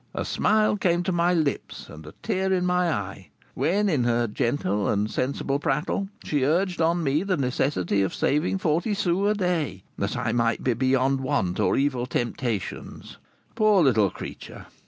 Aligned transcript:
A 0.15 0.25
smile 0.25 0.77
came 0.77 1.03
to 1.03 1.11
my 1.11 1.31
lips, 1.31 1.87
and 1.87 2.03
a 2.07 2.13
tear 2.23 2.51
in 2.51 2.65
my 2.65 2.91
eye, 2.91 3.29
when, 3.53 3.87
in 3.87 4.03
her 4.05 4.25
gentle 4.25 4.89
and 4.89 5.11
sensible 5.11 5.59
prattle, 5.59 6.09
she 6.23 6.43
urged 6.43 6.81
on 6.81 7.03
me 7.03 7.21
the 7.21 7.37
necessity 7.37 8.01
of 8.01 8.11
saving 8.11 8.57
forty 8.57 8.95
sous 8.95 9.29
a 9.29 9.35
day, 9.35 9.83
that 9.99 10.17
I 10.17 10.31
might 10.31 10.63
be 10.63 10.73
beyond 10.73 11.21
want 11.21 11.59
or 11.59 11.77
evil 11.77 12.07
temptations. 12.07 13.17
Poor 13.53 13.83
little 13.83 14.09
creature! 14.09 14.65